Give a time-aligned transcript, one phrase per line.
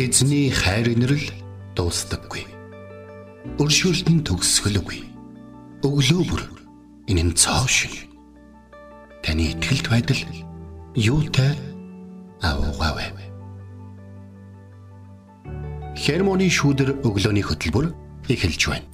[0.00, 1.26] Эзний хайр инрэл
[1.76, 2.46] дуустдаггүй.
[3.60, 5.00] Өршөөлт нь төгсгөлгүй.
[5.84, 6.42] Өглөө бүр
[7.04, 7.92] энэ нь цоо шин.
[9.20, 10.22] Таны ихтгэлд байдал
[10.96, 11.52] юутай
[12.40, 13.12] аавгаавэ.
[16.00, 17.92] Хермоны шүүдэр өглөөний хөтөлбөр
[18.24, 18.88] эхэлж байна.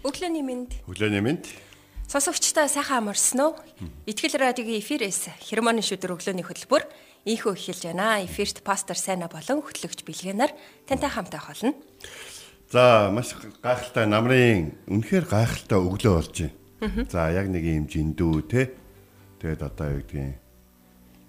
[0.00, 0.80] Өглөөний мэнд.
[0.88, 1.44] Өглөөний мэнд.
[2.12, 3.56] Сонсогчдоо сайхан амарсан уу?
[4.04, 6.84] Итгэл радиогийн эфирээс хермоны шүдэр өглөөний хөтөлбөр
[7.24, 8.20] ийхүү эхэлж байна.
[8.20, 10.52] Эфирт пастор Сайна болон хөтлөгч Билгэнаар
[10.84, 11.72] тантай хамтаа холно.
[12.68, 13.32] За маш
[13.64, 16.36] гайхалтай намрын үнэхээр гайхалтай өглөө болж
[16.84, 17.08] байна.
[17.08, 18.76] За яг нэг юм жиндүү те.
[19.40, 20.36] Тэгээд одоо юу гэдгийг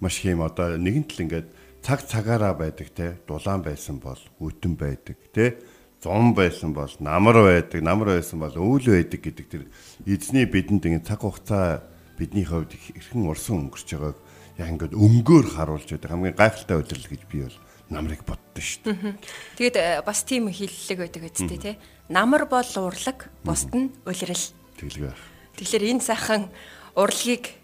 [0.04, 1.48] маш их юм одоо нэгэн тал ингээд
[1.80, 3.24] цаг цагаараа байдаг те.
[3.24, 5.64] Дулаан байсан бол хүтэн байдаг те
[6.04, 9.64] зум байсан бол намар байдаг, намар байсан бол өвөл байдаг гэдэг тэр
[10.04, 11.88] эзний бидэнд ингэ цаг хугацаа
[12.20, 14.18] бидний хувьд хэрхэн урсан өнгөрч байгааг
[14.60, 17.58] яг ингээд өнгөөр харуулж байдаг хамгийн гайхалтай үйлрэл гэж би бол
[17.90, 19.16] намрыг боддоо шүү дээ.
[19.58, 21.76] Тэгэд э, бас тийм хиллэг байдаг үстэй тий.
[22.10, 24.46] Намар бол урлаг, бусд нь улирал.
[24.78, 25.16] Тэглэг.
[25.58, 26.50] Тэгэхээр энэ сайхан
[26.98, 27.58] урлагийг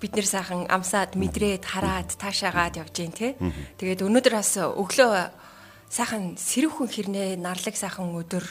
[0.00, 3.32] бид нэр сайхан амсаад мэдрээд хараад таашаагаад явж гин тий.
[3.80, 5.43] Тэгээд өнөөдөр бас өглөө
[5.94, 8.42] сайхан сэрүүхэн хэрнээ нарлаг сайхан өдөр.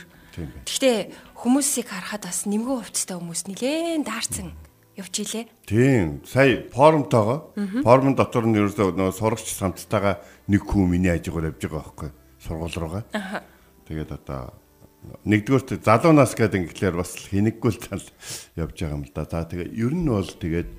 [0.64, 1.12] Гэхдээ
[1.44, 4.56] хүмүүсийг харахад бас нэмгэн хувцастай хүмүүс нилээн даарсан
[4.96, 5.46] явж илээ.
[5.68, 6.24] Тийм.
[6.24, 7.52] Сая форумтойгоо
[7.84, 12.80] форумын дотор нь ерөөсөө нөгөө сурагч самттайгаа нэг хүн миний ажигаар явж байгаа байхгүй сургууль
[12.80, 13.04] руугаа.
[13.92, 14.56] Тэгээд одоо
[15.28, 18.06] нэгдүгээрт залуу нас гэдэг ингээр бас хинэггүй л тал
[18.56, 19.28] явж байгаа юм л да.
[19.28, 20.70] За тэгээд ер нь бол тэгээд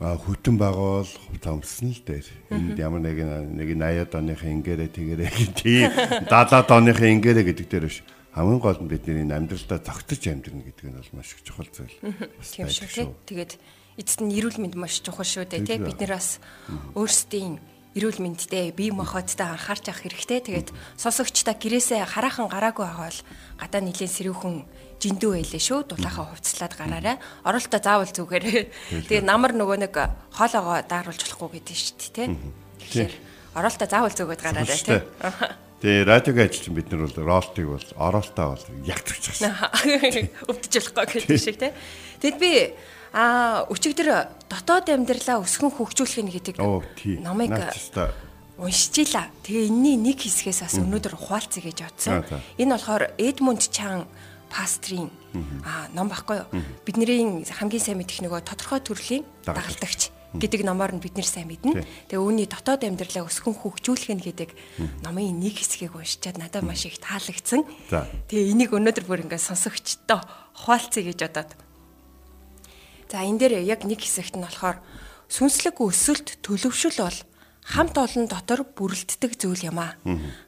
[0.00, 1.12] хүтэн байгаа бол
[1.42, 2.26] томсон л дээр.
[2.48, 5.92] Энд ямар нэг нэг 80-аад оныхын ингэрэ тэгэрэ тийм
[6.32, 8.00] 70-аад оныхын ингэрэ гэдэг дээр биш.
[8.32, 11.92] Хамгийн гол нь бидний амьдралдаа зогтож амьдрна гэдэг нь бол маш их чухал зүйл.
[12.40, 13.12] Тийм шүү.
[13.28, 13.52] Тэгээд
[14.00, 15.84] эцэст нь эрүүл мэнд маш чухал шүү дээ тийм.
[15.84, 16.40] Бид нэр бас
[16.96, 17.60] өөрсдийн
[17.92, 20.40] эрүүл мэндтэй бие махбодтой анхаарч авах хэрэгтэй.
[20.40, 23.20] Тэгээд сонсогчдаа гэрээсээ хараахан гараагүй байгаа бол
[23.60, 24.56] гадаа нэлийн сэрүүхэн
[25.02, 25.80] жиндүү байлээ шүү.
[25.90, 27.16] Дулаахан хувцлаад гараарай.
[27.42, 28.44] Оролтоо заавал зүгээр.
[29.10, 29.94] Тэгээ намар нөгөө нэг
[30.38, 32.28] хоолоогоо дааруулж болохгүй гэдэг шүү дээ, тий.
[32.86, 33.12] Тэгэхээр
[33.58, 35.02] оролтоо заавал зүгээд гараарай, тий.
[35.82, 39.70] Тэгээ радиогийн ажилчин бид нар бол ролтыг бол оролтоо бол ягтгч байгаа.
[40.50, 41.74] Өвдөж болохгүй гэдэг шиг тий.
[42.22, 42.52] Тэгэд би
[43.12, 46.56] а өчигдөр дотоод амьдралаа өсгөн хөгжүүлэх нь гэдэг
[47.18, 47.50] номыг
[48.62, 49.26] уншчихлаа.
[49.42, 52.22] Тэгээ энэний нэг хэсгээс бас өнөөдөр ухаалцъя гэж бодсон.
[52.62, 54.06] Энэ болохоор Эдмунд Чан
[54.52, 55.08] пастрийн
[55.64, 56.48] аа ном баггүй юу.
[56.84, 61.84] Бидний хамгийн сайн мэдих нөгөө тодорхой төрлийн дагалдагч гэдэг номоор нь бид нэр сайн мэднэ.
[62.12, 64.50] Тэгээ үүний дотоод амьдралаа өсгөн хөгжүүлэх нь гэдэг
[65.04, 67.64] номын нэг хэсгийг уншичаад надад маш их таалагдсан.
[68.28, 70.20] Тэгээ энийг өнөөдөр бүр ингээд сонсогчтой
[70.56, 71.50] хуалцъя гэж бодоод.
[73.12, 74.80] За энэ дээр яг нэг хэсэгт нь болохоор
[75.28, 77.18] сүнслэг өсөлт төлөвшөл бол
[77.60, 80.00] хамт олон дотор бүрэлддэг зүйл юм аа.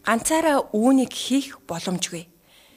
[0.05, 2.34] Ганцаараа үүнийг хийх боломжгүй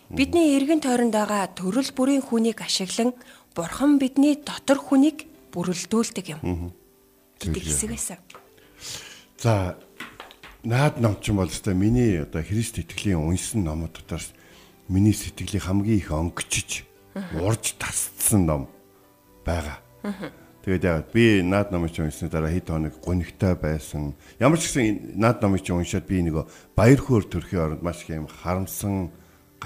[0.09, 3.11] Бидний эргэн тойронд байгаа төрөл бүрийн хүнийг ашиглан
[3.51, 6.71] Бурхан бидний дотор хүнийг бүрэлдүүлдэг юм.
[7.39, 8.17] гэдэг хэсэг байсан.
[9.35, 9.75] За
[10.63, 14.31] наад ном ч юм бол өстой миний одоо Христ итгэлийн уншсан номууд дотроос
[14.87, 16.87] миний сэтгэлийг хамгийн их онгичж
[17.35, 18.69] урж тасцсан ном
[19.43, 19.83] байгаа.
[20.63, 24.15] Тэгээд яг би наад номыг ч уншсны дараа хэд хоног гонигтай байсан.
[24.39, 28.15] Ямар ч гэсэн наад номыг ч уншаад би нэг баяр хөөр төрхийн оронд маш их
[28.15, 29.11] юм харамсан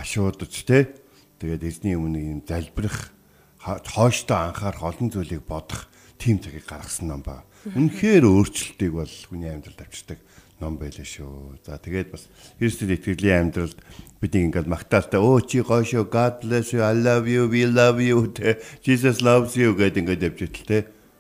[0.02, 0.90] гашуудж те
[1.38, 3.14] тэгээд эзний өмнө юм залбирах
[3.62, 5.86] хойштоо анхаарах олон зүйлийг бодох
[6.18, 7.46] тийм цагийг гаргасан ном ба.
[7.70, 10.18] Үнэхээр өөрчлөлтийг бол хүний амьдралд авчирдаг
[10.58, 11.62] ном байлаа шүү.
[11.62, 12.26] За тэгээд бас
[12.58, 13.78] Христэд итгэлийн амьдралд
[14.18, 18.02] бидний ингээд магтаалтай өө чи гоё шүү God bless you I love you we love
[18.02, 18.34] you
[18.82, 20.80] Jesus loves you гэдэг ингээд явж итэл те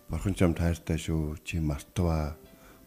[0.09, 2.37] Бурхан ч юм таартай шүү чи мартваа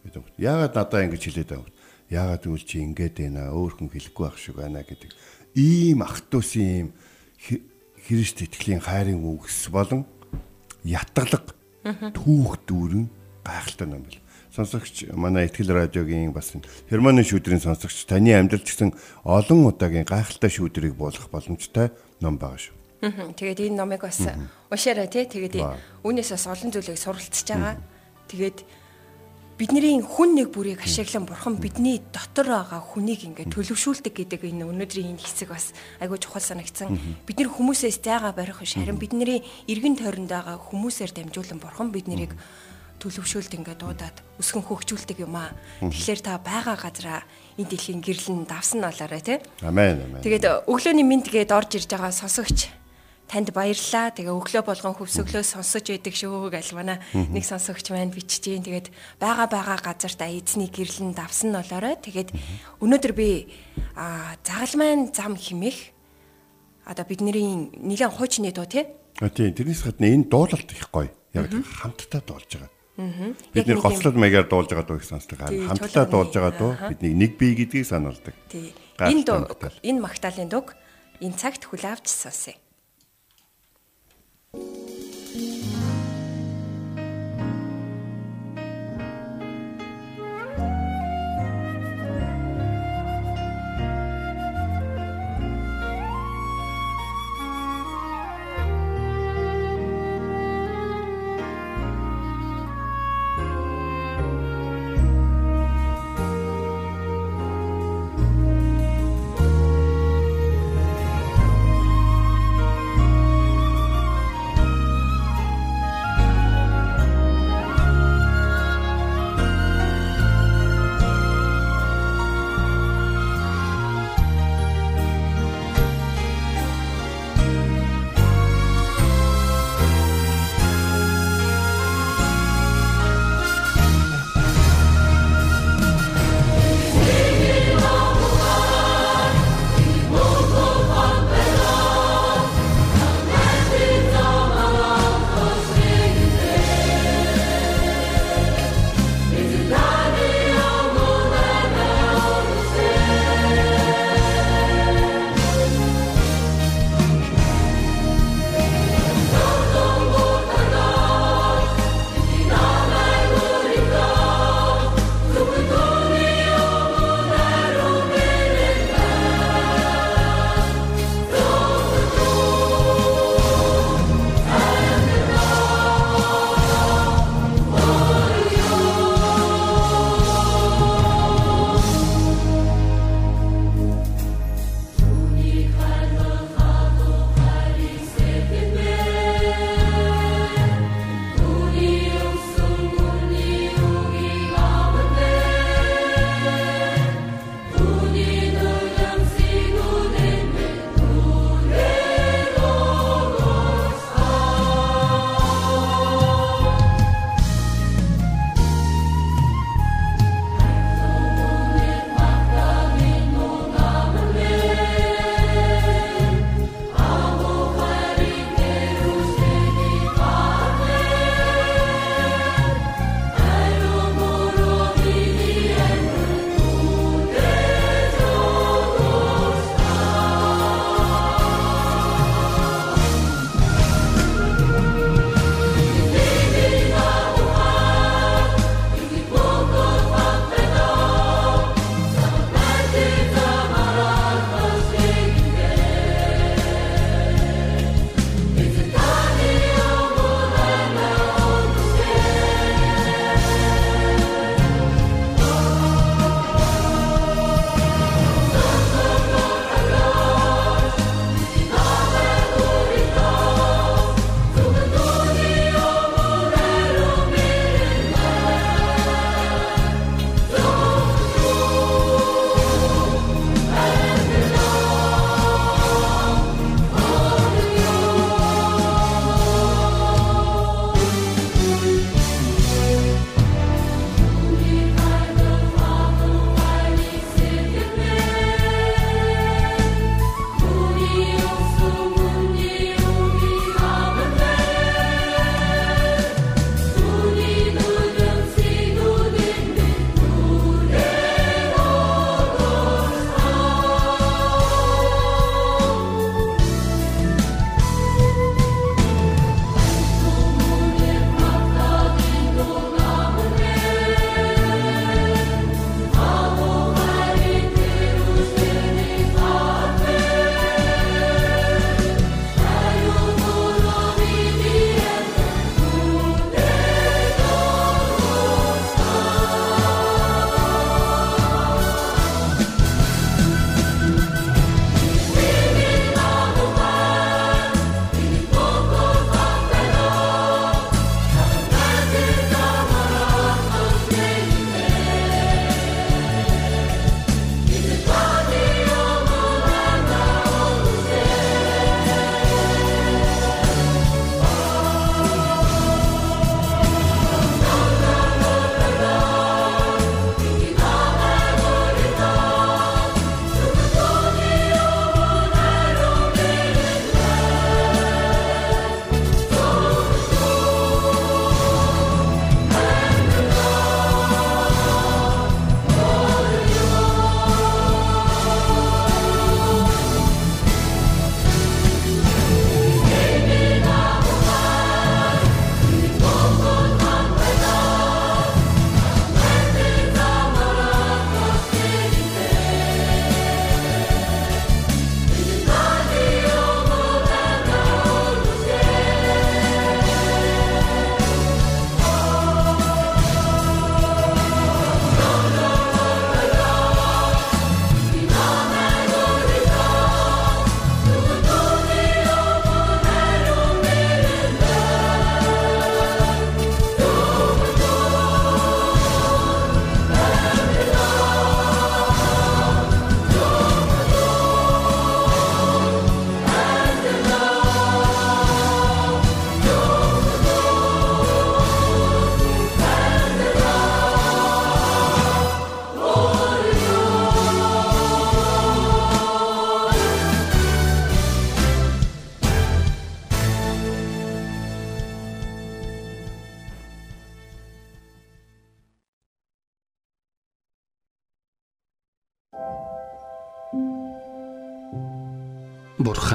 [0.03, 0.35] гэдэг.
[0.39, 1.71] Яагаад надаа ингэж хэлээд байгаа вэ?
[2.11, 5.11] Яагаад үл чи ингэж байна өөр хүн хэлэхгүй байх шиг байна гэдэг
[5.55, 6.87] ийм ах トゥ усын ийм
[8.05, 10.05] Христ итгэлийн хайрын үгс болон
[10.85, 11.55] ятгалаг
[12.13, 13.09] түүх дүүрэн
[13.41, 14.21] гайхалтай ном бил.
[14.53, 16.53] Сонсогч манай Итгэл радиогийн бас
[16.89, 18.93] Германы шүүдрийн сонсогч таны амьдрал гэсэн
[19.25, 21.89] олон удаагийн гайхалтай шүүдрийг буулгах боломжтой
[22.21, 22.75] ном байгаа шүү.
[23.35, 24.21] Тэгээд энэ номыг бас
[24.69, 25.25] уншаарай тий.
[25.25, 25.59] Тэгээд
[26.05, 27.81] үүнээс бас олон зүйлийг суралцж байгаа.
[28.29, 28.57] Тэгээд
[29.55, 35.15] бидний хүн нэг бүрийг ашиглан бурхан бидний дотор байгаа хүнийг ингээд төлөвшүүлдэг гэдэг энэ өнөөдрийн
[35.15, 35.71] энэ хэсэг бас
[36.03, 36.99] айгүй чухал санагдсан.
[37.23, 42.35] Бид нар хүмүүсээс зайгаа барих биш харин бидний эргэн тойронд байгаа хүмүүсээр дамжуулан бурхан биднийг
[42.99, 45.55] төлөвшүүлд ингээд дуудаад өсгөн хөгжүүлдэг юм аа.
[45.79, 47.23] Тэгэхээр та байгаа газараа
[47.55, 49.39] энэ дэлхийн гэрлэн давсан болоорой тий.
[49.63, 50.19] Амен амен.
[50.19, 52.71] Тэгээд өглөөний мэд гээд орж ирж байгаа сонсогч
[53.27, 54.13] танд баярлалаа.
[54.13, 58.65] Тэгээ өглөө болгон хөвсөглөө сонсож байдаг шүү гэж манай нэг сонсогч маань биччихээн.
[58.65, 58.87] Тэгээд
[59.19, 61.97] бага бага газарт эзний гэрлэн давсан болоорой.
[61.97, 62.29] Тэгээд
[62.81, 63.49] өнөөдөр би
[63.97, 65.95] а загалмайн зам химэх
[66.85, 68.85] одоо бидний нэгэн хуучны дуу тий.
[69.19, 71.09] А тийм тэрнээс гадна энэ дуулалт их гоё.
[71.33, 72.71] Яг хамтдаа дуулж байгаа.
[73.51, 75.41] Бид нэр гоцлол маягаар дуулж байгаа дуу их сонсдог.
[75.41, 78.35] Хамтдаа дуулж байгаа дуу бидний нэг бие гэдгийг сануулдаг.
[78.47, 78.71] Тий.
[79.01, 79.49] Энэ дуу
[79.83, 80.77] энэ магтаалын дуг
[81.19, 82.55] энэ цагт хүлэвч сонсъё.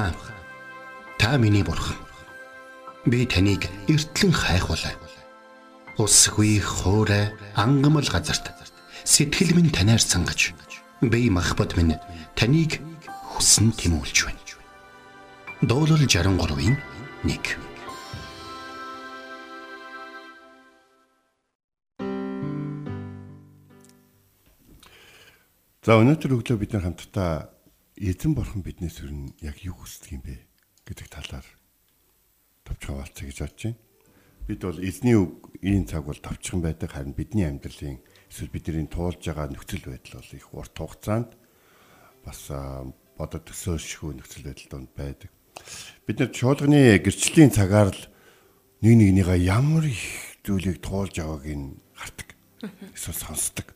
[0.09, 0.35] Бурхан
[1.19, 1.97] та миний бурхан.
[3.05, 4.97] Би таныг эртлэн хайхвалаа.
[5.97, 8.49] Усгүй хоорой ангамл газарт
[9.05, 10.53] сэтгэл минь танаар сангаж
[11.01, 12.01] би махбат минь
[12.33, 12.81] таныг
[13.37, 14.41] хүсн тэмүүлж байна.
[15.61, 16.77] Дуурал 63-ийн
[17.23, 17.37] 1
[25.85, 27.60] За өнөөдөр өглөө бид нар хамтдаа
[27.99, 30.35] эзэн бурхан биднээс өрн яг юу хүсдэг юм бэ
[30.87, 31.47] гэдэг талаар
[32.63, 33.79] товч хаваалцъя гэж бодож байна.
[34.47, 37.99] Бид бол эзний үг ийм цаг бол товчхон байдаг харин бидний амьдралын
[38.31, 41.29] эсвэл бидний туулж байгаа нөхцөл байдал бол их урт хугацаанд
[42.23, 42.39] бас
[43.19, 45.29] бодод төсөөлшгүй нөхцөл байдал донд байдаг.
[46.07, 48.03] Бид нар чуулганы гэрчлийн цагаар л
[48.81, 50.01] нэг нэгнийгээ ямар их
[50.47, 52.29] зүйлийг туулж байгааг нь хардаг.
[52.95, 53.67] Эсвэл сонсдог.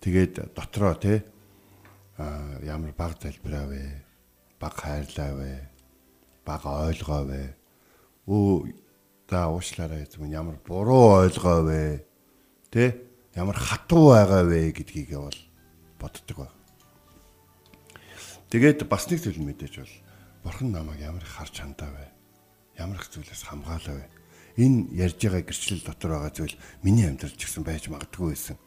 [0.00, 1.20] Тэгээд дотроо тий
[2.18, 4.02] ямар баг залбираа вэ?
[4.58, 5.54] Баг хайрлаа вэ?
[6.44, 7.54] Баг ойлгоо вэ?
[8.26, 8.74] Өө
[9.30, 12.02] за уушлаарай эзэм ямар буруу ойлгоо вэ?
[12.74, 12.98] Тэ?
[13.38, 15.38] Ямар хатуу байгаа вэ гэдгийг бол
[16.02, 16.52] боддог баг.
[18.50, 19.94] Тэгээд бас нэг зүйл мэдээж бол
[20.42, 22.06] бурхан намайг ямар их харж хандаа вэ?
[22.82, 24.06] Ямар их зүйлээс хамгаалаа вэ?
[24.58, 28.58] Энэ ярьж байгаа гэрчлэл дотор байгаа зүйл миний амьдрал ч гэсэн байж магадгүй байсан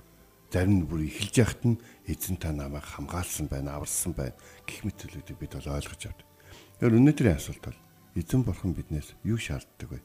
[0.52, 1.82] зарим нь бүр эхэлж яхад нь
[2.12, 4.36] эзэн та намайг хамгаалсан байна, аварсан байна
[4.68, 6.28] гэх мэт зүйлүүдийг бид бол ойлгож авдаг.
[6.76, 7.80] Тэгэхээр өнөөдрийн асуулт бол
[8.20, 10.04] эзэн бурхан биднээс юу шаарддаг вэ?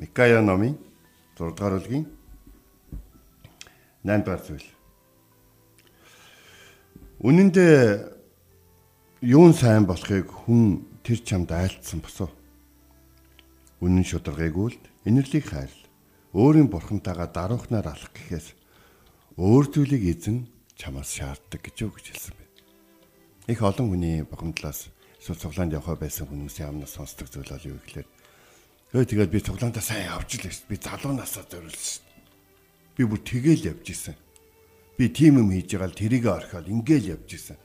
[0.00, 0.80] Микая номын
[1.36, 2.08] 6 дугаар бүлгийн
[4.08, 4.68] 8 дугаар зүйл.
[7.20, 8.16] Үнэн дээр
[9.20, 12.32] юун сайн болохыг хүн тэр чамд айлтсан босоо.
[13.84, 15.82] Үнэн шударгыг үлд, инэрлийг хайрл.
[16.32, 18.63] Өөрийн бурхантайгаа даруухнаар алах гэхээс
[19.34, 20.46] өөр зүйлийг эзэн
[20.78, 22.54] чамаас шаарддаг гэж үг хэлсэн байна.
[23.50, 28.06] Их олон хүний богомдлоос эсвэл цуглаанд явхаа байсан хүмүүсийн амнаас сонсдог зүйл бол юу гэхээр
[28.94, 30.66] өө тэгээд би цуглаандаа сайн явж л байсан.
[30.70, 32.06] Би залуу насаа зориулсан.
[32.94, 34.14] Би бүр тэгэл явж исэн.
[34.94, 37.58] Би тийм юм хийж байгаа л тэрийг орхиод ингээл явж исэн.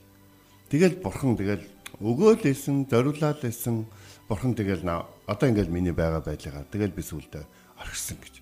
[0.74, 1.62] Тэгэл бурхан тэгэл
[2.02, 3.86] өгөөл лсэн, зориулаад лсэн.
[4.26, 7.46] Бурхан тэгэл одоо ингээл миний байгаа байдлаагаар тэгэл би сүулдэ
[7.78, 8.39] орхисон гэж.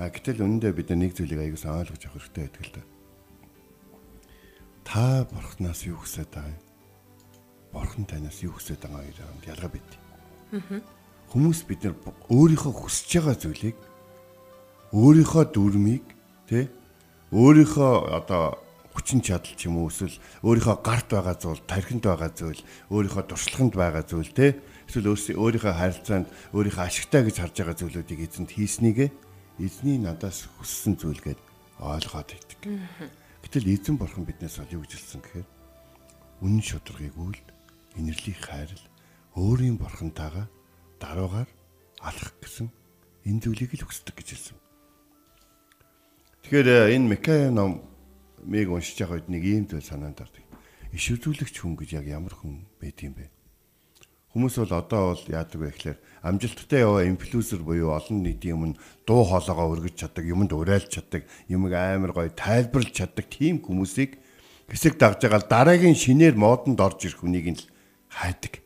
[0.00, 2.82] А гэтэл үнэндээ бид нэг зүйлийг аягуулсан ойлгож авах хэрэгтэй байдаг л да.
[4.88, 6.60] Та бурхнаас юу хүсэж байгаа юм?
[7.72, 9.90] Бурхан танаас юу хүсэж байгаа юм ялгаа бит.
[11.32, 11.96] Хүмүүс бид нар
[12.28, 13.76] өөрийнхөө хүсэж байгаа зүйлийг
[14.92, 16.04] өөрийнхөө дүрмийг
[16.48, 16.68] тэ
[17.32, 18.60] өөрийнхөө одоо
[18.92, 22.60] хүчин чадал ч юм уу эсвэл өөрийнхөө гарт байгаа зүйл, тархинд байгаа зүйл,
[22.92, 28.52] өөрийнхөө туршлаганд байгаа зүйл те эсвэл өөрийнхөө харилцаанд өөрийнхөө ашигтай гэж харж байгаа зүйлүүдийг эзэнд
[28.52, 28.98] хийснийг
[29.58, 31.40] эзний надаас хүссэн зүйл гээд
[31.82, 32.60] ойлгоод байдаг.
[33.42, 35.48] Гэтэл эзэн бурхан биднээс бол юу гэж хэлсэн гэхээр
[36.46, 37.48] үнэн шударгыг үлд,
[37.98, 38.84] инэрлийг хайрл,
[39.36, 40.46] өөрийн бурхантайгаа
[41.02, 41.50] даруугаар
[42.00, 42.70] алах гэсэн
[43.26, 44.58] энэ зүйлийг л хүсдэг гэж хэлсэн.
[46.46, 47.86] Тэгэхээр э, энэ Микая ном
[48.42, 50.42] миг уншиж байгаа үед нэг ийм зүйл санаанд ордог.
[50.90, 53.41] Иш үзүүлэгч хүн гэж яг ямар хүн байдığım бэ?
[54.32, 59.28] Хүмүүс бол одоо бол яадаг вэ гэхээр амжилттай яваа инфлюенсер буюу олон нийтийн өмнө дуу
[59.28, 64.16] хоолойгоо өргөж чаддаг, юмд уриалж чаддаг, юмыг амар гоё тайлбарлаж чаддаг тийм хүмүүсийг
[64.72, 67.68] хэсэг дагж байгаа дараагийн шинээр модонд орж ирэх хүнийг л
[68.08, 68.64] хайдаг.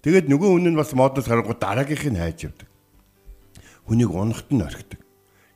[0.00, 2.68] Тэгээд нөгөө хүн нь бас модоос харангуй дараагийнх нь хайж явдаг.
[3.84, 5.04] Хүнийг унахт нь орхидог.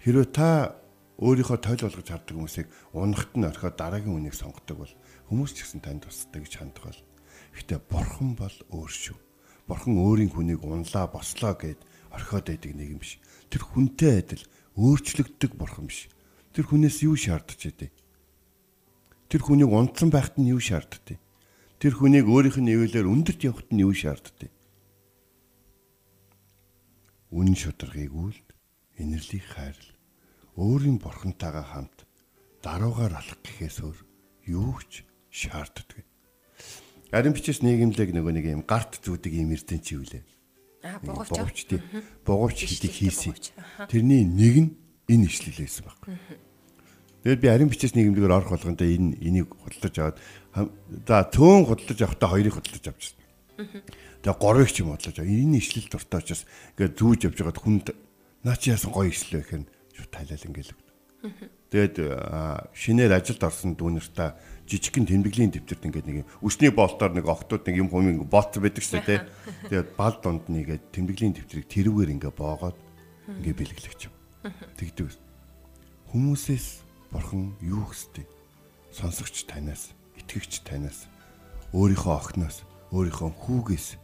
[0.04, 0.76] Хэрвээ та
[1.22, 4.94] өөрийнхөө тойл болгож хардаг хүмүүсийг унахт нь орхиод дараагийн хүнийг сонгодог бол
[5.30, 7.00] хүмүүс ч гэсэн танд тусдаг гэж хандах бол
[7.52, 9.18] Гэхдээ бурхан бол өөр шүү.
[9.68, 11.80] Бурхан өөрийн хүнийг унлаа, бослоо гэд
[12.12, 13.20] орхиод байдаг нэг юм биш.
[13.52, 14.44] Тэр хүнтэй адил
[14.76, 16.08] өөрчлөгддөг бурхан биш.
[16.52, 17.92] Тэр хүнээс юу шаардж идэв?
[19.32, 21.16] Тэр хүнийг унтсан байхад нь юу шаарддаг?
[21.80, 24.52] Тэр хүнийг өөрийнх нь нэвэлээр өндөрт явахад нь юу шаарддаг?
[27.32, 28.48] Үнэн шударгыг үлд,
[29.00, 29.88] инэрлийг хайрл.
[30.60, 32.04] Өөрийн бурхантайгаа хамт
[32.60, 33.98] даруугаар алах гэхээс өөр
[34.52, 36.04] юу ч шаарддаг.
[37.12, 40.24] Ариун бичээс нийгэмлэг нөгөө нэг юм гарт зүүдэг юм эрдэнэ чи үлээ.
[40.80, 41.28] Аа бугуйч.
[41.28, 41.80] Бугуйч тий.
[42.24, 43.36] Бугуйч хийдийг хийсэн.
[43.92, 44.70] Тэрний нэг нь
[45.12, 46.16] энэ ишлэл байсан байхгүй.
[47.22, 50.16] Тэгээд би ариун бичээс нийгэмлэгээр орох болгондоо энэ энийг худалдаж аваад
[51.06, 53.20] за төөн худалдаж авахдаа хоёрыг худалдаж авчихсан.
[54.24, 56.42] Тэгээ гурвыг ч юм бодлож энэ ишлэл дуртай учраас
[56.74, 57.86] ингээд зүүж явж байгаад хүнд
[58.42, 60.74] наа чи яасан гоё ишлээ гэхээр шууд тайлал ингээл.
[61.70, 61.96] Тэгээд
[62.74, 64.30] шинээр ажилд орсон дүүнэртээ
[64.72, 69.04] жижигхэн тэмдэглэлийн дэвтэрт ингээд нэг өсний болтоор нэг октод нэг юм юм болт байдаг шүү
[69.04, 69.20] дээ.
[69.68, 72.78] Тэгээд бал донд нэгээд тэмдэглэлийн дэвтрийг тэрүүгээр ингээд боогоод
[73.28, 74.14] ингээд бэлгэлэгч юм.
[74.80, 75.12] Тэгдэг.
[76.12, 76.68] Хүмүүсээс
[77.12, 78.24] бурхан юу хүсдэг?
[78.92, 81.08] Сонсогч танаас, итгэгч танаас,
[81.72, 83.96] өөрийнхөө охиноос, өөрийнхөө хүүгээс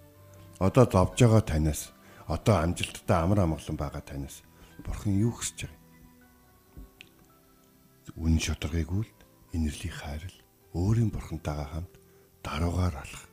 [0.60, 1.92] одоо зовж байгаа танаас
[2.24, 4.40] одоо амжилттай амар амгалан байгаа танаас
[4.84, 5.76] бурхан юу хүсэж байгаа?
[8.16, 9.10] Үнэн шударгыг үл
[9.52, 10.37] инэрлийн хайрл
[10.74, 11.92] өөрийн бурхантайгаа хамт
[12.42, 13.24] даруугаар алах.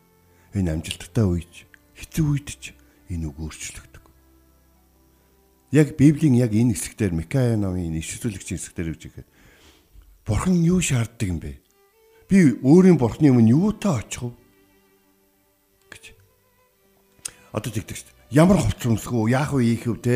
[0.56, 1.66] Энэ амжилттай үеч
[1.96, 2.72] хэцүү үед ч
[3.12, 4.04] энэ үг өөрчлөгдөв.
[5.76, 9.28] Яг Библийн яг энэ хэсгээр Микая номын ишүүлэгчийн хэсгээр үгж ихэд
[10.26, 11.60] Бурхан юу шаарддаг юм бэ?
[12.32, 14.32] Би өөрийн бурхны өмнө юутай очих вэ?
[15.92, 16.06] гэж.
[17.54, 18.42] Одоо тэгдэг шүү дээ.
[18.42, 20.16] Ямар хувц өмсгөө, яах вэ ийх вэ те?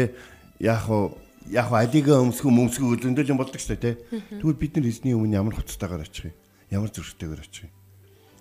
[0.58, 1.14] Яах вэ?
[1.54, 1.78] Яах вэ?
[1.78, 4.02] Алига өмсгөө, мөмсгөө зөндөл юм болдог шүү дээ те.
[4.42, 6.39] Тэгвэл бид нар эзний өмнө ямар хувцтайгаар очих юм?
[6.70, 7.74] Ямар зөрчтэйгээр очих юм?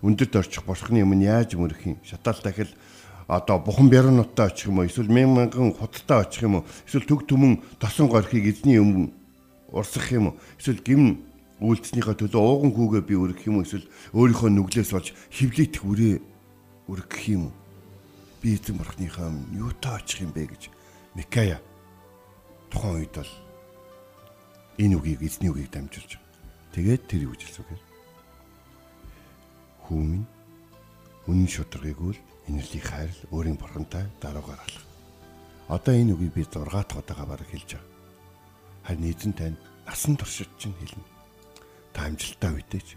[0.04, 1.96] Өндөрт орчих бурхны өмнө яаж мөрөх юм?
[2.04, 2.68] Шатаал дахил
[3.26, 4.86] одоо бухан бярнуудтай очих юм уу?
[4.86, 6.64] Эсвэл мянган мянган худалтай очих юм уу?
[6.84, 9.10] Эсвэл төг төмөн тосон горхийг эзний өмнө
[9.72, 10.38] урсгах юм уу?
[10.60, 11.24] Эсвэл гим
[11.64, 16.16] үйлдэснийхээ төлөө ууган хүүгээ би өргөх юм уу эсвэл өөрийнхөө нүглээс болж хөвлөйт хүрээ
[16.86, 17.54] өргөх юм уу?
[18.44, 20.70] Би эзэн бурхныхаа юутай очих юм бэ гэж
[21.18, 21.58] Микая
[22.70, 23.32] тухайн үед бол
[24.78, 26.20] энэ үгийг эзний үгийг дамжуулж
[26.76, 27.87] тэгээд тэр юу гэж
[29.88, 30.24] хэлсэн Хүмүн
[31.28, 34.84] үнэн шударгыг үл инэрлийг хайрл өөрийн бурхантай даруугаар алах.
[35.68, 37.88] Одоо энэ үгийг би 6 дахь удаага бараг хэлж байгаа.
[38.84, 39.56] Харин эзэн тань
[39.88, 41.04] насан туршид чинь хэлнэ
[41.92, 42.88] та амжилттай үедээч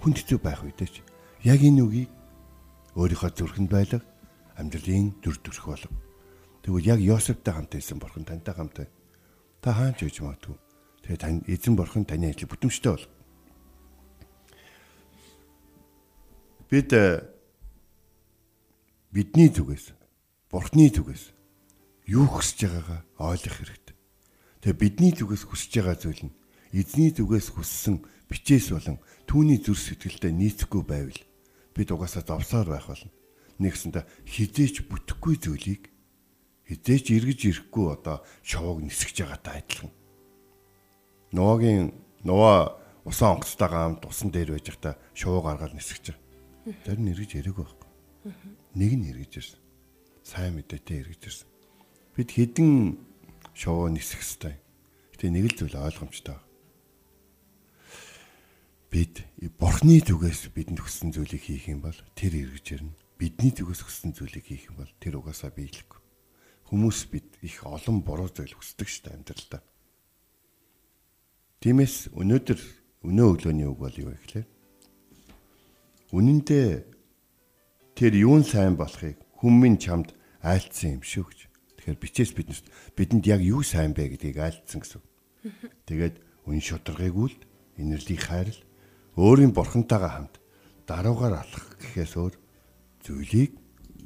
[0.00, 1.00] хүнд хэцүү байх үедээч
[1.44, 2.10] яг энэ үгийг
[2.96, 4.00] өөрийнхөө зүрхэнд байлга
[4.56, 5.92] амьдралын дүр төрх болов.
[6.64, 8.88] Тэгвэл яг Йосефтэй хамт байсан бурхан тантай хамт
[9.60, 10.56] та хаач үж магадгүй.
[11.04, 13.04] Тэгээ тань эзэн бурхан таны ажил бүтэмжтэй бол.
[16.74, 17.22] Бид э,
[19.14, 19.94] бидний зүгээс
[20.50, 21.30] бурхны зүгээс
[22.10, 23.94] юу хүсэж байгаагаа ойлгох хэрэгтэй.
[24.58, 26.34] Тэгээ бидний зүгээс хүсэж байгаа зүйл нь
[26.74, 28.98] эзний зүгээс хүссэн бичээс болон
[29.30, 31.20] түүний зүр сэтгэлдээ нийцэхгүй байвал
[31.78, 33.14] бид угаасаа зовсоор байх болно.
[33.62, 35.94] Нэгсэндээ хизээч бүтэхгүй зүйлийг
[36.66, 39.94] хизээч эргэж ирэхгүй одоо шовог нисгэж байгаатай адилхан.
[41.30, 41.94] Нуугийн
[42.26, 46.18] нуа усан онгоцтойгоо хамт усан дээр байж байхдаа шувуу гаргаад нисгэж
[46.64, 47.90] Тэр нь эргэж ирэх байхгүй.
[48.74, 49.60] Нэг нь эргэж ирсэн.
[50.24, 51.48] Сайн мэдээтэй эргэж ирсэн.
[52.16, 52.96] Бид хідэн
[53.52, 54.56] шувуу нисэх хэвээр.
[55.12, 56.40] Гэтэ нэг л зүйл ойлгомжтой
[58.94, 59.26] бид
[59.58, 62.94] бурхны зүгээс бидэнд хүссэн зүйлийг хийх юм бол тэр эргэж ирнэ.
[63.18, 65.98] Бидний зүгээс хүссэн зүйлийг хийх юм бол тэр угаасаа биелэхгүй.
[66.70, 69.62] Хүмүүс бид их олон буруу зүйл хүсдэг шүү дээ амьдралдаа.
[71.58, 72.60] Тиймээс өнөөдөр
[73.02, 74.46] өнөө өглөөний үг бол юу вэ гэхээр
[76.14, 76.70] үнэндээ
[77.98, 80.14] тэр юун сайн болохыг хүмүн чамд
[80.46, 81.40] айлцсан юм шүү гэж.
[81.82, 85.02] Тэгэхээр бичээс биднэрт бидэнд яг юу сайн бэ гэдгийг айлцсан гэсэн.
[85.90, 87.34] Тэгээд үн шударгыг үл
[87.82, 88.60] инэрлийг хайрл
[89.18, 90.38] өөрийн бурхантайгаа хамт
[90.86, 92.34] даруугаар алах гэхээс өөр
[93.02, 93.52] зүйлийг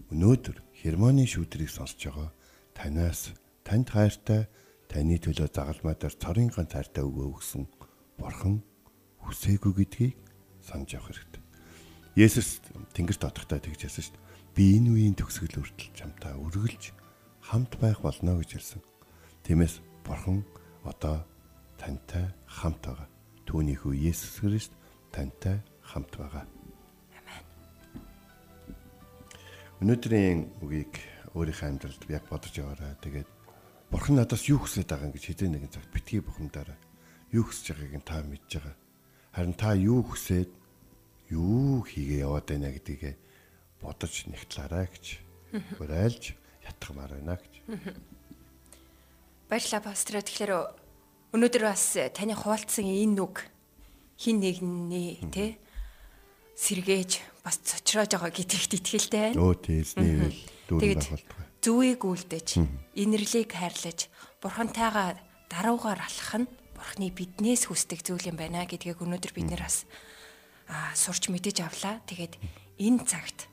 [0.09, 2.31] өнөөдөр хермоны шүүдрийг сонсож байгаа
[2.73, 4.49] танаас танд хайртай
[4.89, 7.65] таны төлөө загалмай дээр цорын ганц хайртай өгөө өгсөн
[8.17, 8.65] бурхан
[9.27, 10.17] хүсээгүй гэдгийг
[10.65, 11.48] санаж явах хэрэгтэй.
[12.19, 12.59] Есүс
[12.99, 14.27] тэнгэр дотогтой тэгж хэлсэн шүү дээ.
[14.59, 16.91] Би энэ үеийн төгсгөл хүртэл чамтай үргэлж
[17.47, 18.83] хамт байх болно гэж хэлсэн.
[19.47, 20.43] Тиймээс бурхан
[20.83, 21.23] одоо
[21.79, 23.07] тантай хамт байгаа.
[23.47, 24.75] Түүний хүү Есүс Христ
[25.15, 26.43] тантай хамт байгаа.
[27.15, 27.45] Амен.
[29.79, 30.99] Өнөөдрийн үгийг
[31.39, 32.99] өөрийнхөө амьдралд яг бодож яваарай.
[32.99, 33.31] Тэгээд
[33.95, 36.77] Бурхан надаас юу хүсэж байгаа гэж хэзээ нэгэн цагт битгий бухимдаарай.
[37.33, 38.77] Юу хүсэж байгааг нь та мэдж байгаа.
[39.33, 40.51] Харин та юу хүсээд
[41.29, 43.17] юу хийгээ яваад байна гэдгийг
[43.81, 45.07] бодож нэгтлаарай гэж
[45.77, 47.53] уриалж ятгамаар байна гэж.
[49.49, 50.25] Баярлалаа пастор.
[50.25, 50.53] Тэгэхээр
[51.37, 51.85] өнөөдөр бас
[52.17, 53.45] таны хуваалцсан энэ үг
[54.17, 55.61] хин нэгний те
[56.57, 59.41] сэргээж бас цочроож байгаа гэдэгт итгэлтэй байна.
[59.41, 60.33] Өө тийсний
[60.69, 61.37] дүүрэн байгуулдаг.
[61.59, 62.49] Зүвийг үлдээж,
[62.95, 64.07] инэрлийг хайрлаж,
[64.41, 65.19] бурхантайгаа
[65.51, 70.18] даруугаар алах нь бурхны биднээс хүсдэг зүйл юм байна гэдгийг өнөөдөр бид нэр бас аа
[70.95, 72.01] сурч мэдэж авлаа.
[72.09, 72.35] Тэгээд
[72.79, 73.49] энэ цагт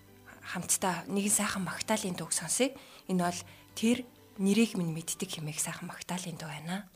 [0.45, 2.71] хамтдаа нэгэн сайхан магтаалын дуу сонсъё.
[3.10, 3.41] Энэ бол
[3.75, 3.97] тэр
[4.38, 6.88] нэрийг минь мэддэг хэмээх сайхан магтаалын дуу байна.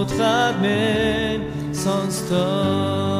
[0.00, 1.44] утгаар минь
[1.82, 3.19] сонсдог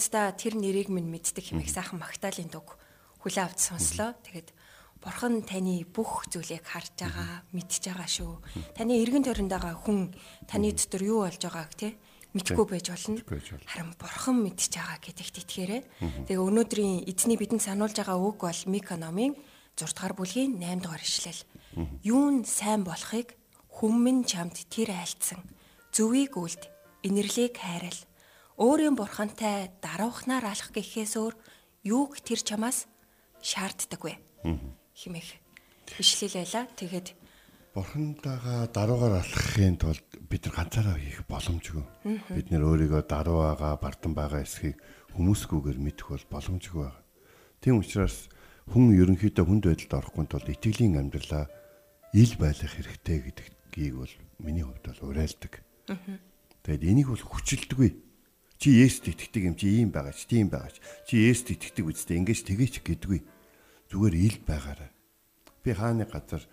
[0.00, 2.80] хамтдаа тэр нэрийг минь мэддэг хэмээх сайхан магтаалын дуг
[3.20, 4.16] хүлээ авч сонслоо.
[4.24, 4.48] Тэгээд
[5.04, 8.32] Бурхан таны бүх зүйлийг харж байгаа, мэдж байгаа шүү.
[8.80, 10.08] Таны эргэн тойронд байгаа хүн
[10.48, 11.92] таны дотор юу болж байгааг тий
[12.32, 13.20] мэдгүй байж болно.
[13.68, 15.82] Харин Бурхан мэдж байгаа гэдэгт итгээрэй.
[16.28, 19.36] Тэгээ өнөөдрийн эзний бидэнд сануулж байгаа үг бол Мика номын
[19.76, 21.44] 6 дугаар бүлгийн 8 дугаар ишлэл.
[22.00, 23.36] Юун сайн болохыг
[23.68, 25.44] хүмүн чамд тэр айлцсан.
[25.92, 26.68] Зүвийг үлд,
[27.04, 28.00] инэрлийг хайрал
[28.60, 31.32] өөрийн бурхантай даруухнаар алах гэхээс өөр
[31.88, 32.84] юуг тэр чамаас
[33.40, 34.20] шаарддаг вэ?
[34.92, 35.40] химэх
[35.96, 36.68] бишлэл байла.
[36.76, 37.16] Тэгээд
[37.72, 41.84] бурхантайгаа даруугаар алхахын тулд бид нар ганцаараа хийх боломжгүй.
[42.36, 44.76] Бид нэр өөрийгөө даруу байгаа, бардам байгаа эсхийг
[45.16, 47.00] хүмүүсгүйгээр мэдэх бол боломжгүй байна.
[47.64, 48.28] Тийм учраас
[48.68, 51.48] хүн ерөнхийдөө хүнд байдалд орохгүй тулд итгэлийн амьдралаа
[52.12, 55.64] ил байлгах хэрэгтэй гэдгийг бол миний хувьд бол уриалдаг.
[56.60, 58.09] Тэгэд энийг бол хүчилдэггүй
[58.60, 60.84] Чи Есүст итгэдэг юм чи ийм байгаа ч тийм байгаа ч.
[61.08, 63.20] Чи Есүст итгэдэг үстэй ингэж тэгээч гэдэггүй.
[63.88, 64.92] Зүгээр ил байгаарай.
[65.64, 66.44] Би хааны газар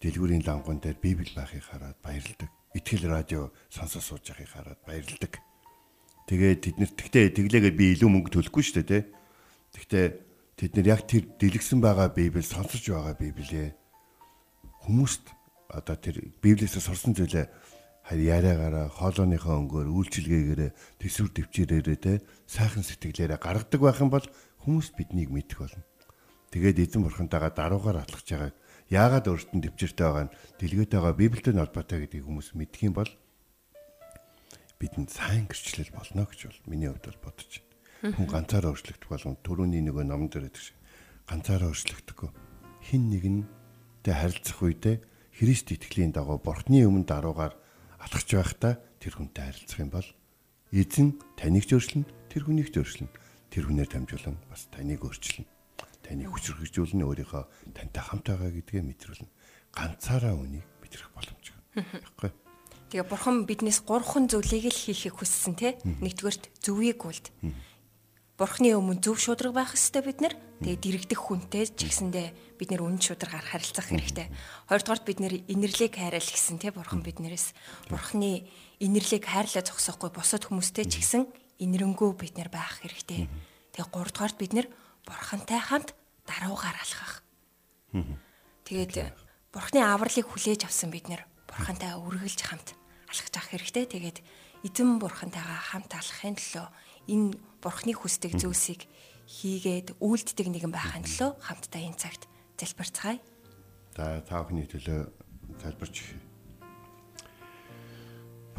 [0.00, 2.48] дэлгүүрийн лангуун дээр Библи байхыг хараад баярлдаг.
[2.72, 5.36] Итгэл радио сонсож сууж байхыг хараад баярлдаг.
[6.24, 9.08] Тэгээд тэднэрт тэгтээ тэглээгээд би илүү мөнгө төлөхгүй шүү дээ, тэ.
[9.76, 10.06] Тэгтээ
[10.56, 13.76] тэд нар яг тэр дэлгэсэн байгаа Библи сонсож байгаа Библиэ
[14.88, 15.28] хүмүүст
[15.68, 17.46] одоо тэр Библиэсээ сурсан зүйлээ
[18.10, 22.14] харь яриагаараа хоолойныхоо өнгөөр үйлчилгээгээрээ төсвөр төвчээрээрээ те
[22.50, 24.26] сайхан сэтгэлээрээ гаргадаг байх юм бол
[24.66, 25.86] хүмүүс биднийг мэдэх болно.
[26.50, 28.58] Тэгээд эзэн бурхантайгаа даруугаар атлах жагаад
[28.90, 33.12] яагаад өөртөө төвчөртэй байгаа нь дэлгөөд байгаа Библиэд холбоотой гэдгийг хүмүүс мэдэх юм бол
[34.82, 38.16] бидэнд сайн гэрчлэл болно гэж бол миний хувьд бол бодож байна.
[38.18, 40.78] Хүн ганцаараа өөрчлөгдөх болгон төрөний нөгөө номон дээр гэдэг шиг
[41.30, 42.30] ганцаараа өөрчлөгдөхгүй.
[42.90, 44.96] Хин нэгнтэй харилцах үедээ
[45.38, 47.54] Христ итгэлийн дагуу Бурхны өмнө даруугаар
[48.00, 50.08] алхаж байхдаа тэр хүнтэй харилцах юм бол
[50.72, 53.10] эзэн таныг ч өөрчлөн тэр хүнийг ч өөрчлөн
[53.52, 55.46] тэр хүнээр дамжуулан бас таныг өөрчлөн.
[56.00, 57.44] Таныг хүчрхэгжүүлнэ өөрийнхөө
[57.76, 59.30] тантай хамт байгаа гэдгээ мэдрүүлнэ.
[59.74, 62.30] Ганцаараа үнийг мэдрэх боломжтой баггүй
[62.90, 67.30] Тэгээ бурхан биднээс гурван зүйлийг л хийхийг хүссэн те нэгдүгээрт зөвийг үлд
[68.40, 70.34] бурхны өмнө зөв шудраг байх хэрэгтэй бид нар.
[70.64, 74.32] Тэгээ дэрэгдэх хүнтэй ч гэсэндээ бид нэр үнэн шударгаар харилцах хэрэгтэй.
[74.64, 77.52] Хоёрдугаарт бид нэр инэрлийг хайрал гэсэн тий бурхан биднээс
[77.92, 78.48] бурхны
[78.80, 81.28] инэрлийг хайрлаа зогсоохгүй бусад хүмүүстэй ч гэсэн
[81.60, 83.28] инэрэнгүү бид нэр байх хэрэгтэй.
[83.76, 84.66] Тэгээ гуравдугаарт бид нэр
[85.04, 85.92] бурхантай хамт
[86.24, 87.20] даруугаар алхах.
[88.64, 89.12] Тэгээд
[89.52, 92.72] бурхны авралыг хүлээж авсан бид нэр бурхантай үргэлж хамт
[93.04, 93.84] алхаж авах хэрэгтэй.
[93.84, 94.18] Тэгээд
[94.64, 96.66] эзэн бурхантайгаа хамт алхахын төлөө
[97.12, 98.88] энэ бурхны хүсдэг зүйлсийг
[99.30, 102.26] хийгээд үйлддэг нэгэн байхын төлөө хамтдаа энэ цагт
[102.58, 103.20] залбирцгаая.
[103.94, 105.00] За та бүхний төлөө
[105.62, 105.96] залбирч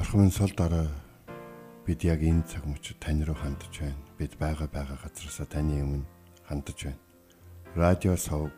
[0.02, 0.88] Бурхан сул дараа
[1.86, 4.02] бид яг энэ цаг мөчид тань руу хандж байна.
[4.18, 6.06] Бид байгаа байгаа газараасаа таны өмнө
[6.48, 7.02] хандж байна.
[7.76, 8.56] Радио сувг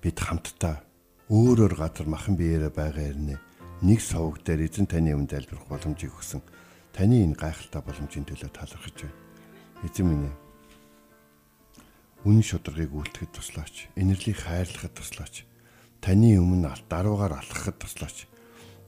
[0.00, 0.80] бид хамтдаа
[1.28, 3.38] өөрөөр газар махан биеэрээ байгаа хэрнээ
[3.82, 6.40] нэг сувг дээр эзэн таны өмнө залбирх боломжийг өгсөн
[6.92, 9.16] таны энэ гайхалтай боломжийн төлөө талархаж байна.
[9.84, 10.36] Эзэн минь ээ.
[12.28, 13.90] Үнэн шударгыг үлдэхэд туслаач.
[13.98, 15.48] Инэрлийг хайрлахад туслаач.
[16.04, 18.28] Таны өмнө даруугаар алхахад туслаач.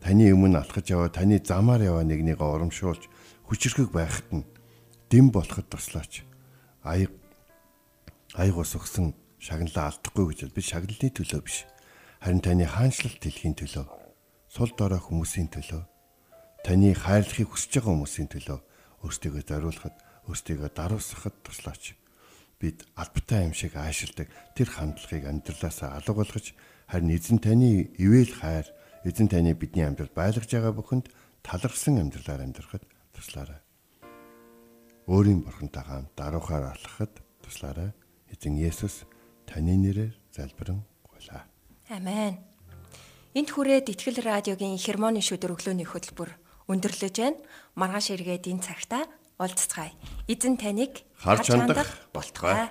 [0.05, 3.09] таны өмнө алхаж яваа таны замаар яваа нэгнийг урамшуулж
[3.49, 4.45] хүчрхэг байхад нь
[5.09, 6.29] дэм болоход туслаач.
[6.85, 7.09] Аяг
[8.37, 11.65] аяг ус өгсөн шагналаа алдахгүй гэж би шагналын төлөө биш.
[12.21, 13.89] Харин таны хаанчлалт дэлхийн төлөө,
[14.53, 15.89] сул дорой хүмүүсийн төлөө,
[16.65, 18.59] таны хайрлахыг хүсэж байгаа хүмүүсийн төлөө
[19.05, 21.93] өөртөө зориулахад, өөртөө даруусгахад туслаач.
[22.57, 26.57] Бид албатай юм шиг аашилдаг тэр хандлагыг амьдралаасаа алга болгож
[26.89, 28.65] харин эзэн таны ивэл хайр,
[29.05, 31.13] эзэн таны бидний амьдрал байлгаж байгаа бүхэнд
[31.45, 33.61] талархсан амьдралаар амьдрахад туслаарай.
[35.05, 37.93] Өөрийн бурхантайгаа даруухаар алхахад туслаарай.
[38.33, 39.05] Эзэн Есүс
[39.45, 41.45] таны нэрээр залбирэн гуйлаа.
[41.93, 42.41] Амен.
[43.37, 47.39] Энд хүрээд Итгэл радиогийн хермоны шүдэр өглөөний хөтөлбөр өндөрлөж байна.
[47.77, 49.07] Маргааш эргээд энэ цагта
[49.39, 49.93] уулзцгаая.
[50.31, 52.71] Эзэн таныг харж хандах болтугай.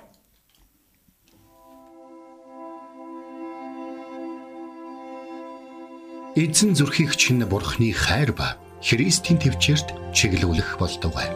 [6.33, 11.29] Эзэн зүрхийг чинь бурхны хайр ба Христийн төвчөрт чиглүүлэх болтугай.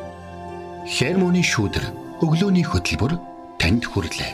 [0.89, 1.85] Хермоны шүдэр
[2.25, 3.13] өглөөний хөтөлбөр
[3.61, 4.33] танд хүрэлээ.